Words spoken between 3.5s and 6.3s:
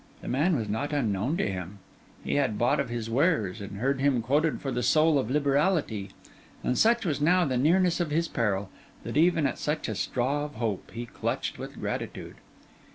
and heard him quoted for the soul of liberality;